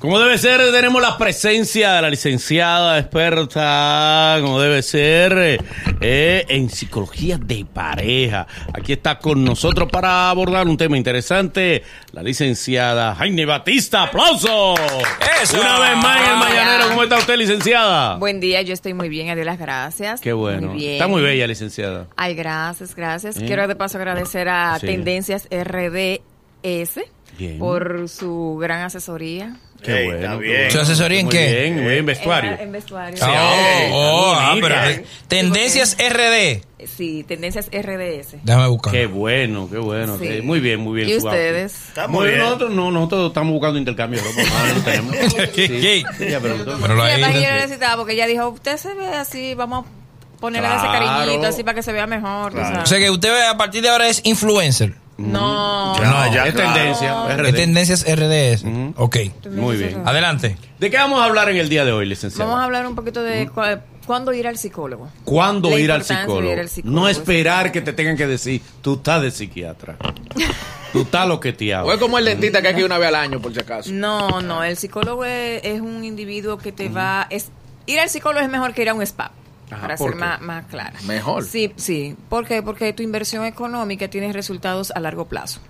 [0.00, 5.60] Como debe ser, tenemos la presencia de la licenciada experta, como debe ser,
[6.00, 8.46] eh, en psicología de pareja.
[8.72, 11.82] Aquí está con nosotros para abordar un tema interesante,
[12.12, 14.04] la licenciada Jaime Batista.
[14.04, 14.74] ¡Aplauso!
[15.42, 15.60] Eso.
[15.60, 16.88] Una vez más en el Mañanero.
[16.88, 18.16] ¿Cómo está usted, licenciada?
[18.16, 20.22] Buen día, yo estoy muy bien, adiós las gracias.
[20.22, 20.68] Qué bueno.
[20.68, 20.92] Muy bien.
[20.94, 22.06] Está muy bella, licenciada.
[22.16, 23.36] Ay, gracias, gracias.
[23.36, 23.44] ¿Eh?
[23.46, 24.86] Quiero de paso agradecer a Sí.
[24.86, 27.00] Tendencias RDS
[27.40, 27.58] Bien.
[27.58, 29.56] por su gran asesoría.
[29.82, 30.38] Qué Ey, bueno.
[30.38, 30.70] bien.
[30.70, 31.60] ¿Su asesoría en Muy qué?
[31.62, 32.50] Bien, muy bien, vestuario.
[32.52, 33.16] En, en vestuario.
[33.16, 34.76] Sí, Oh, oh, ah, pero
[35.26, 36.62] tendencias RD.
[36.86, 38.36] Sí, Tendencias RDS.
[38.42, 38.92] Déjame buscar.
[38.92, 40.18] Qué bueno, qué bueno.
[40.18, 40.24] Sí.
[40.28, 41.08] qué- Muy bien, muy bien.
[41.08, 41.74] ¿Y ustedes?
[42.08, 42.38] Muy bien.
[42.40, 44.30] Nosotros no, nosotros estamos buscando intercambio no.
[45.54, 45.68] Sí.
[45.68, 46.04] ¿Qué?
[46.20, 46.76] Ella preguntó.
[46.80, 50.40] Pero lo Sí, ahí- yo necesitaba porque ella dijo, usted se ve así, vamos a
[50.40, 51.06] ponerle ese Claro.
[51.22, 52.52] cariñito así para que se vea mejor.
[52.52, 52.82] Claro.
[52.82, 54.94] O sea que usted a partir de ahora es influencer.
[55.20, 55.98] No.
[55.98, 56.74] Ya, No, ya, es claro.
[56.74, 57.26] tendencia.
[57.30, 57.52] Es RD.
[57.54, 58.64] tendencias RDS.
[58.96, 59.16] Ok.
[59.50, 60.02] Muy bien.
[60.06, 60.56] Adelante.
[60.78, 62.48] ¿De qué vamos a hablar en el día de hoy, licenciado?
[62.48, 63.50] Vamos a hablar un poquito de
[64.06, 65.10] cuándo ir al psicólogo.
[65.24, 66.52] ¿Cuándo ir al, psicólogo?
[66.52, 69.96] ir al psicólogo, No esperar que te tengan que decir, tú estás de psiquiatra.
[70.92, 72.98] tú estás lo que te O es como el dentista que hay que ir una
[72.98, 73.90] vez al año, por si acaso.
[73.92, 77.26] No, no, el psicólogo es, es un individuo que te va...
[77.30, 77.50] Es,
[77.86, 79.32] ir al psicólogo es mejor que ir a un spa.
[79.70, 80.98] Ajá, para ¿por ser más, más clara.
[81.06, 81.44] Mejor.
[81.44, 82.16] Sí, sí.
[82.28, 82.62] ¿Por qué?
[82.62, 85.60] Porque tu inversión económica tiene resultados a largo plazo.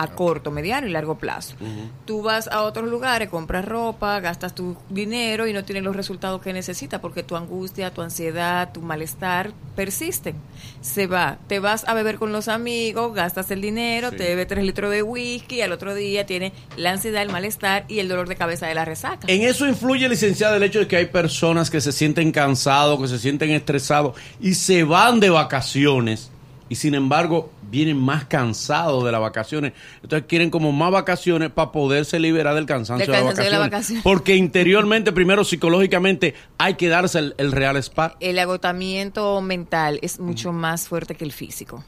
[0.00, 1.56] A corto, mediano y largo plazo.
[2.04, 6.40] Tú vas a otros lugares, compras ropa, gastas tu dinero y no tienes los resultados
[6.40, 10.36] que necesitas porque tu angustia, tu ansiedad, tu malestar persisten.
[10.80, 11.38] Se va.
[11.48, 15.02] Te vas a beber con los amigos, gastas el dinero, te bebes tres litros de
[15.02, 18.68] whisky y al otro día tienes la ansiedad, el malestar y el dolor de cabeza
[18.68, 19.26] de la resaca.
[19.26, 23.08] En eso influye, licenciada, el hecho de que hay personas que se sienten cansados, que
[23.08, 26.30] se sienten estresados y se van de vacaciones
[26.68, 29.72] y sin embargo vienen más cansados de las vacaciones.
[30.02, 33.60] Entonces quieren como más vacaciones para poderse liberar del cansancio, de, las de la vacaciones.
[33.60, 34.02] vacación.
[34.02, 38.16] Porque interiormente, primero psicológicamente, hay que darse el, el real spa.
[38.20, 41.84] El agotamiento mental es mucho más fuerte que el físico.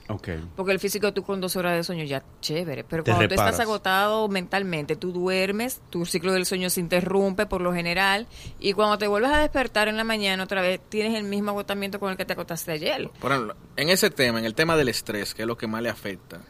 [0.56, 3.34] Porque el físico tú con dos horas de sueño ya chévere, pero Te cuando tú
[3.34, 8.26] estás agotado mentalmente, tú duermes, tu ciclo del sueño se interrumpe por lo general
[8.58, 12.00] y cuando te vuelves a despertar en la mañana otra vez tienes el mismo agotamiento
[12.00, 13.10] con el que te acostaste ayer.
[13.20, 15.82] Por ejemplo, en ese tema, en el tema del estrés, que es lo que más
[15.82, 16.40] le afecta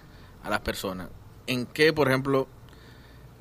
[0.42, 1.08] a las personas,
[1.46, 2.48] ¿en qué, por ejemplo,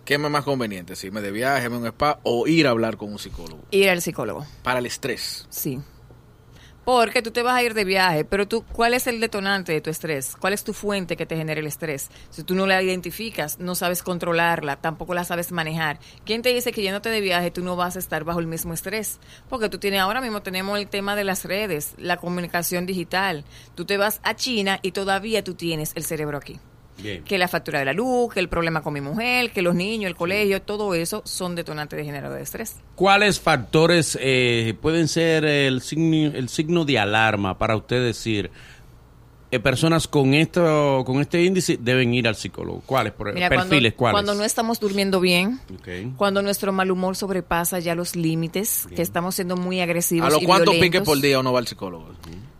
[0.05, 0.95] qué me es más conveniente?
[0.95, 3.63] Si me de viaje, a un spa o ir a hablar con un psicólogo?
[3.71, 5.47] Ir al psicólogo, Para el estrés.
[5.49, 5.79] sí.
[6.85, 9.81] Porque tú te vas a ir de viaje, pero tú, ¿cuál es el detonante de
[9.81, 10.35] tu estrés?
[10.39, 12.09] ¿Cuál es tu fuente que te genera el estrés?
[12.31, 15.99] Si tú no la identificas, no sabes controlarla, tampoco la sabes manejar.
[16.25, 18.73] ¿Quién te dice que yéndote de viaje tú no vas a estar bajo el mismo
[18.73, 19.19] estrés?
[19.49, 23.45] Porque tú tienes, ahora mismo tenemos el tema de las redes, la comunicación digital.
[23.75, 26.59] Tú te vas a China y todavía tú tienes el cerebro aquí.
[27.01, 27.23] Bien.
[27.23, 30.09] Que la factura de la luz, que el problema con mi mujer, que los niños,
[30.09, 32.75] el colegio, todo eso son detonantes de generador de estrés.
[32.95, 38.51] ¿Cuáles factores eh, pueden ser el signo, el signo de alarma para usted decir
[39.51, 42.83] eh, personas con esto con este índice deben ir al psicólogo?
[42.85, 43.13] ¿Cuáles?
[43.13, 44.13] Por, Mira, perfiles, cuando, ¿cuáles?
[44.13, 45.59] cuando no estamos durmiendo bien,
[46.17, 50.27] cuando nuestro mal humor sobrepasa ya los límites, que estamos siendo muy agresivos.
[50.27, 50.99] ¿A los y cuántos violentos.
[50.99, 52.09] piques por día uno va al psicólogo?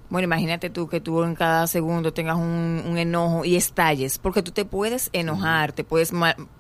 [0.10, 4.42] Bueno, imagínate tú que tú en cada segundo tengas un, un enojo y estalles, porque
[4.42, 6.12] tú te puedes enojar, te puedes,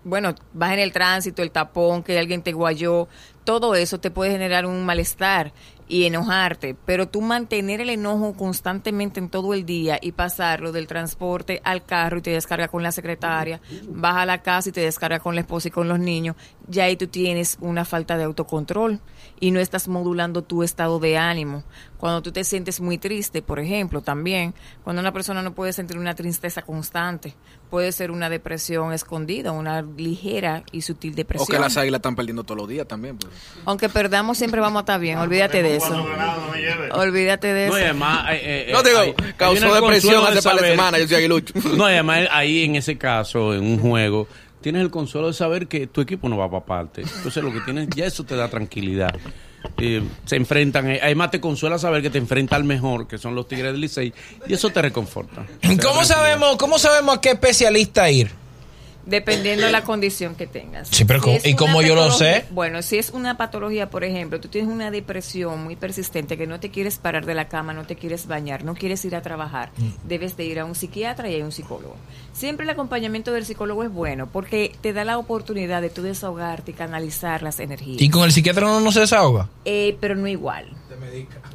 [0.03, 3.07] bueno, vas en el tránsito, el tapón, que alguien te guayó,
[3.45, 5.51] todo eso te puede generar un malestar
[5.89, 10.85] y enojarte, pero tú mantener el enojo constantemente en todo el día y pasarlo del
[10.87, 14.81] transporte al carro y te descarga con la secretaria, vas a la casa y te
[14.81, 16.35] descarga con la esposa y con los niños,
[16.67, 19.01] ya ahí tú tienes una falta de autocontrol
[19.39, 21.63] y no estás modulando tu estado de ánimo.
[21.97, 25.97] Cuando tú te sientes muy triste, por ejemplo, también, cuando una persona no puede sentir
[25.97, 27.35] una tristeza constante,
[27.69, 31.47] puede ser una depresión escondida, una ligera y sutil O depresión.
[31.47, 33.17] que las águilas están perdiendo todos los días también.
[33.17, 33.31] pues.
[33.65, 36.05] Aunque perdamos, siempre vamos a estar bien, olvídate de eso.
[36.93, 37.73] Olvídate de eso.
[37.73, 41.07] No, y además, eh, eh, No digo, hay- causó depresión hace par de semanas, yo
[41.07, 41.53] soy aguilucho.
[41.77, 44.27] No, y además ahí en ese caso, en un juego,
[44.61, 47.01] tienes el consuelo de saber que tu equipo no va para parte.
[47.01, 49.15] Entonces lo que tienes, ya eso te da tranquilidad.
[49.77, 53.35] Eh, se enfrentan, eh, además te consuela saber que te enfrenta al mejor, que son
[53.35, 54.13] los Tigres del Licey,
[54.47, 55.45] y eso te reconforta.
[55.81, 58.38] ¿Cómo sabemos, ¿Cómo sabemos a qué especialista ir?
[59.05, 60.89] Dependiendo de la condición que tengas.
[60.89, 62.45] Sí, pero ¿cómo- es y cómo yo lo sé?
[62.51, 66.59] Bueno, si es una patología, por ejemplo, tú tienes una depresión muy persistente que no
[66.59, 69.71] te quieres parar de la cama, no te quieres bañar, no quieres ir a trabajar,
[69.77, 70.07] Mm.
[70.07, 71.95] debes de ir a un psiquiatra y a un psicólogo.
[72.33, 76.71] Siempre el acompañamiento del psicólogo es bueno porque te da la oportunidad de tú desahogarte
[76.71, 78.01] y canalizar las energías.
[78.01, 79.49] ¿Y con el psiquiatra no, no se desahoga?
[79.65, 80.67] Eh, pero no igual.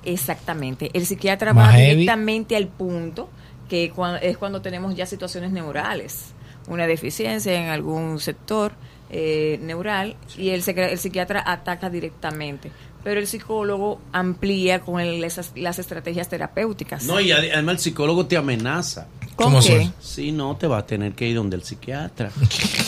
[0.05, 0.91] Exactamente.
[0.93, 1.91] El psiquiatra Más va heavy.
[2.01, 3.29] directamente al punto
[3.69, 3.93] que
[4.23, 6.34] es cuando tenemos ya situaciones neurales,
[6.69, 8.73] una deficiencia en algún sector
[9.11, 12.71] eh, neural y el, el psiquiatra ataca directamente.
[13.05, 17.05] Pero el psicólogo amplía con el- esas- las estrategias terapéuticas.
[17.05, 19.07] No, y ade- además el psicólogo te amenaza.
[19.37, 19.91] ¿Con ¿Cómo qué?
[20.01, 22.31] Si no, te va a tener que ir donde el psiquiatra.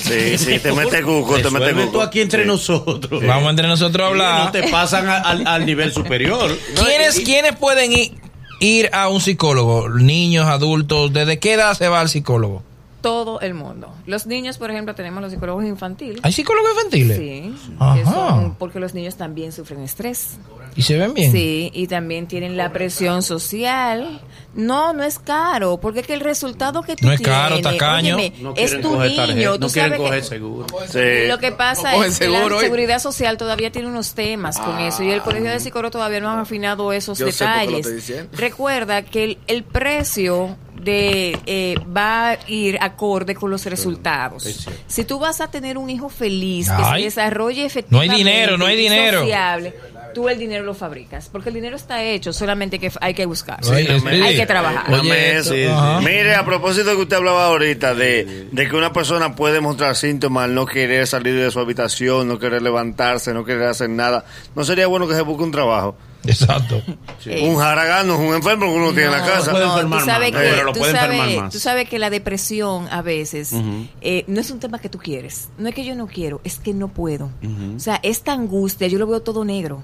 [0.06, 1.88] Sí, sí, te mete cuco, te mete cuco.
[1.90, 2.46] tú aquí entre Sí.
[2.48, 3.20] nosotros.
[3.26, 4.44] Vamos entre nosotros a hablar.
[4.44, 6.56] No te pasan a- al nivel superior.
[6.76, 8.12] ¿Quiénes, ¿Quiénes pueden ir,
[8.60, 9.88] ir a un psicólogo?
[9.88, 11.12] Niños, adultos.
[11.12, 12.62] ¿Desde qué edad se va al psicólogo?
[13.06, 13.94] Todo el mundo.
[14.06, 16.18] Los niños, por ejemplo, tenemos los psicólogos infantiles.
[16.24, 17.16] ¿Hay psicólogos infantiles?
[17.16, 17.94] Sí, Ajá.
[17.94, 20.38] que son- porque los niños también sufren estrés.
[20.74, 21.30] ¿Y se ven bien?
[21.32, 24.20] Sí, y también tienen la presión social.
[24.54, 27.72] No, no es caro, porque es que el resultado que tú No es caro, tienes,
[27.78, 28.16] tacaño.
[28.16, 29.16] óyeme, No es tu coger niño.
[29.26, 30.66] tarjeta, tú no quieren sabes coger que- seguro.
[30.88, 31.28] Sí.
[31.28, 35.02] Lo que pasa No es que la seguridad social todavía tiene unos temas con eso
[35.02, 37.76] y el colegio de psicólogos todavía no ha afinado esos Yo sé por qué lo
[37.78, 38.26] detalles.
[38.32, 44.66] Recuerda que el, el precio de eh, va a ir acorde con los resultados.
[44.86, 47.00] Si tú vas a tener un hijo feliz que Ay.
[47.02, 49.20] se desarrolle No efectivamente, hay dinero, no hay dinero.
[49.20, 49.74] sociable,
[50.14, 53.70] tú el dinero lo fabricas, porque el dinero está hecho, solamente que hay que buscarlo.
[53.70, 54.36] Oye, hay sí.
[54.38, 54.92] que trabajar.
[54.92, 55.52] Oye, eso.
[56.00, 60.44] Mire, a propósito que usted hablaba ahorita de, de que una persona puede mostrar síntomas
[60.44, 64.24] al no querer salir de su habitación, no querer levantarse, no querer hacer nada,
[64.54, 65.96] ¿no sería bueno que se busque un trabajo?
[66.26, 66.82] Exacto.
[67.24, 69.50] Eh, Un jaragán no es un enfermo que uno tiene en la No, casa.
[69.50, 71.52] puede no, enfermar tú sabes más, que, pero lo tú puede sabes- enfermar más.
[71.52, 73.52] tú sabes que la depresión a veces
[74.00, 75.48] eh, no es un tema que tú quieres.
[75.58, 77.30] No es que yo no quiero, es que no puedo.
[77.76, 79.82] O sea, esta angustia, yo lo veo todo negro.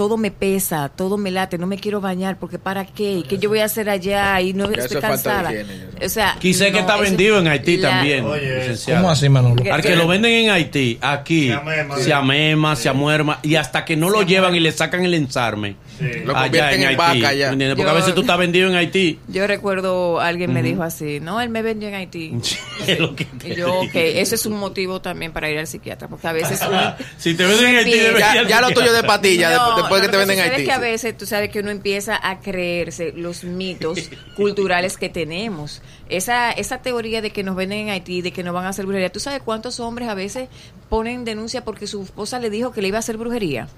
[0.00, 3.22] Todo me pesa, todo me late, no me quiero bañar porque ¿para qué?
[3.28, 4.40] ¿Qué yo voy a hacer allá?
[4.40, 5.52] Y no Ya estoy eso es falta de cansada.
[5.52, 6.06] higiene.
[6.06, 8.74] O sea, Quise que no, está eso- vendido en Haití la- también, Oye.
[8.86, 9.62] ¿Cómo así, Manolo?
[9.70, 11.96] Al que lo venden en Haití, aquí, Se amema.
[11.98, 15.76] se amema, se amuerma, y hasta que no lo llevan y le sacan el ensarme.
[16.24, 17.50] Lo convierten en vaca allá.
[17.50, 17.70] ¿entiendes?
[17.76, 19.18] Porque Yo- a veces tú estás vendido en Haití.
[19.28, 22.32] Yo recuerdo alguien me dijo así, no, él me vendió en Haití.
[22.86, 25.66] Es lo que te Y yo, ok, eso es un motivo también para ir al
[25.66, 28.34] psiquiatra, porque a veces uno, Si te venden en Haití, Empieza.
[28.34, 30.62] Ya, ya lo tuyo de patilla, No, después, después lo que te venden en Haití.
[30.62, 35.08] Es que a veces tú sabes que uno empieza a creerse los mitos culturales que
[35.08, 35.82] tenemos.
[36.08, 38.86] Esa, esa teoría de que nos venden en Haití, de que nos van a hacer
[38.86, 39.10] brujería.
[39.10, 40.48] ¿Tú sabes cuántos hombres a veces
[40.88, 43.68] ponen denuncia porque su esposa le dijo que le iba a hacer brujería?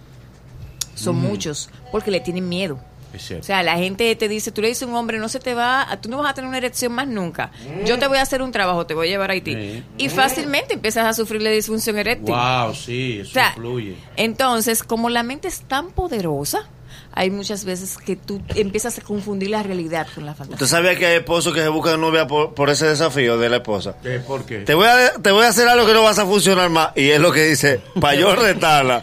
[0.94, 2.78] Son muchos, porque le tienen miedo.
[3.14, 5.52] O sea, la gente te dice, tú le dices a un hombre, no se te
[5.54, 7.50] va, tú no vas a tener una erección más nunca.
[7.84, 9.52] Yo te voy a hacer un trabajo, te voy a llevar a Haití.
[9.52, 9.84] Sí.
[9.98, 12.34] Y fácilmente empiezas a sufrir la disfunción eréctil.
[12.34, 13.96] Wow, sí, eso O sea, influye.
[14.16, 16.66] entonces, como la mente es tan poderosa,
[17.12, 20.66] hay muchas veces que tú empiezas a confundir la realidad con la ¿Usted fantasía.
[20.66, 23.96] sabía que hay esposos que se buscan novia por, por ese desafío de la esposa?
[24.02, 24.18] ¿Qué?
[24.20, 24.58] ¿Por qué?
[24.60, 26.90] Te voy, a, te voy a hacer algo que no vas a funcionar más.
[26.96, 29.00] Y es lo que dice, para yo retarla.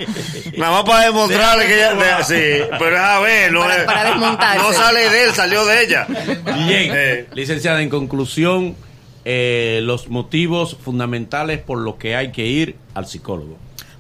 [0.58, 1.94] Nada más para demostrarle que ella...
[1.94, 4.58] de- sí, pero es a ver, no Para- es- para desmontarse.
[4.64, 6.08] No sale de él, salió de ella.
[6.08, 7.28] Bien, Eh.
[7.34, 8.76] licenciada, en conclusión,
[9.26, 13.58] eh, los motivos fundamentales por los que hay que ir al psicólogo.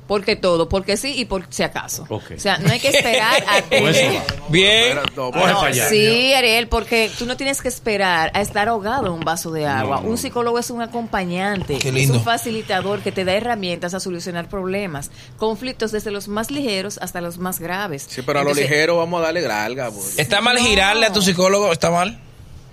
[0.09, 2.05] Porque todo, porque sí y por si acaso.
[2.09, 4.23] O sea, no hay que esperar a va.
[4.49, 4.97] Bien.
[5.15, 5.87] No, No, allá.
[5.87, 9.65] sí, Ariel, porque tú no tienes que esperar a estar ahogado en un vaso de
[9.67, 9.99] agua.
[10.01, 14.49] Un psicólogo es un acompañante, Qué es un facilitador que te da herramientas a solucionar
[14.49, 18.07] problemas, conflictos desde los más ligeros hasta los más graves.
[18.09, 19.91] Sí, pero a lo ligero vamos a darle larga.
[19.91, 20.17] pues.
[20.17, 20.63] ¿Está mal No.
[20.65, 21.71] girarle a tu psicólogo?
[21.71, 22.19] ¿Está mal?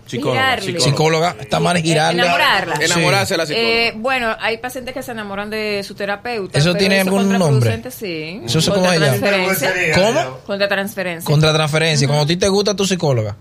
[0.07, 0.81] Psicóloga, Girarle.
[0.81, 0.85] psicóloga.
[0.85, 1.37] Psicóloga.
[1.41, 2.23] ¿Está mal girarle?
[2.23, 2.77] Enamorarla.
[2.77, 2.85] Sí.
[2.85, 3.71] Enamorarse de la psicóloga.
[3.73, 6.59] Eh, bueno, hay pacientes que se enamoran de su terapeuta.
[6.59, 7.91] ¿Eso pero tiene algún contraproducente, nombre?
[7.91, 8.41] Sí.
[8.45, 9.15] ¿Eso se Contra
[9.95, 10.39] cómo.
[10.47, 11.27] Contra transferencia.
[11.27, 12.07] Contra transferencia.
[12.07, 13.37] Cuando a ti te gusta tu psicóloga.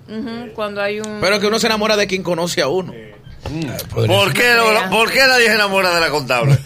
[0.55, 1.19] Cuando hay un...
[1.21, 2.93] Pero que uno se enamora de quien conoce a uno.
[3.93, 4.55] ¿Por qué,
[4.89, 6.57] ¿Por qué nadie se enamora de la contable?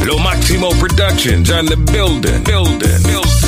[0.06, 2.44] Lo Máximo Productions on the building.
[2.44, 3.02] Building.
[3.02, 3.45] Building.